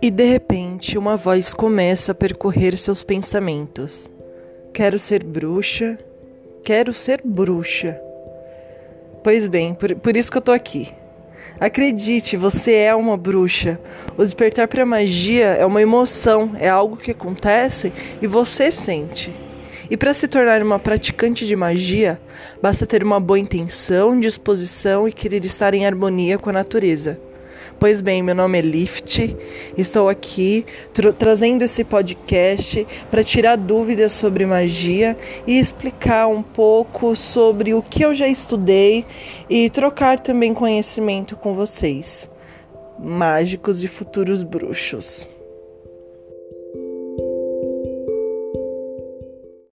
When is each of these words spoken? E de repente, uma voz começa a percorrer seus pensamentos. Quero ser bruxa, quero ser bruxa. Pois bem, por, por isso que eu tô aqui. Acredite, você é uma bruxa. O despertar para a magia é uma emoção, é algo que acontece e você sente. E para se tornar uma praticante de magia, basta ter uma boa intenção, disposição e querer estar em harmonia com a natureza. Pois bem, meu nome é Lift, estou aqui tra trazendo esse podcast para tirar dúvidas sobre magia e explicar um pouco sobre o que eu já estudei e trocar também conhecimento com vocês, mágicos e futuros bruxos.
E 0.00 0.10
de 0.10 0.24
repente, 0.24 0.98
uma 0.98 1.16
voz 1.16 1.54
começa 1.54 2.12
a 2.12 2.14
percorrer 2.14 2.76
seus 2.76 3.02
pensamentos. 3.02 4.10
Quero 4.72 4.98
ser 4.98 5.24
bruxa, 5.24 5.98
quero 6.62 6.92
ser 6.92 7.22
bruxa. 7.24 7.98
Pois 9.24 9.48
bem, 9.48 9.72
por, 9.72 9.94
por 9.96 10.14
isso 10.14 10.30
que 10.30 10.36
eu 10.36 10.42
tô 10.42 10.52
aqui. 10.52 10.92
Acredite, 11.58 12.36
você 12.36 12.74
é 12.74 12.94
uma 12.94 13.16
bruxa. 13.16 13.80
O 14.18 14.22
despertar 14.22 14.68
para 14.68 14.82
a 14.82 14.86
magia 14.86 15.46
é 15.46 15.64
uma 15.64 15.80
emoção, 15.80 16.52
é 16.58 16.68
algo 16.68 16.98
que 16.98 17.12
acontece 17.12 17.90
e 18.20 18.26
você 18.26 18.70
sente. 18.70 19.32
E 19.88 19.96
para 19.96 20.12
se 20.12 20.28
tornar 20.28 20.62
uma 20.62 20.78
praticante 20.78 21.46
de 21.46 21.56
magia, 21.56 22.20
basta 22.60 22.84
ter 22.84 23.02
uma 23.02 23.18
boa 23.18 23.38
intenção, 23.38 24.20
disposição 24.20 25.08
e 25.08 25.12
querer 25.12 25.42
estar 25.44 25.72
em 25.72 25.86
harmonia 25.86 26.36
com 26.38 26.50
a 26.50 26.52
natureza. 26.52 27.18
Pois 27.78 28.00
bem, 28.00 28.22
meu 28.22 28.34
nome 28.34 28.58
é 28.58 28.62
Lift, 28.62 29.36
estou 29.76 30.08
aqui 30.08 30.64
tra 30.92 31.12
trazendo 31.12 31.62
esse 31.62 31.84
podcast 31.84 32.86
para 33.10 33.22
tirar 33.22 33.56
dúvidas 33.56 34.12
sobre 34.12 34.46
magia 34.46 35.16
e 35.46 35.58
explicar 35.58 36.26
um 36.26 36.42
pouco 36.42 37.14
sobre 37.14 37.74
o 37.74 37.82
que 37.82 38.04
eu 38.04 38.14
já 38.14 38.28
estudei 38.28 39.04
e 39.48 39.68
trocar 39.70 40.18
também 40.18 40.54
conhecimento 40.54 41.36
com 41.36 41.54
vocês, 41.54 42.30
mágicos 42.98 43.82
e 43.82 43.88
futuros 43.88 44.42
bruxos. 44.42 45.36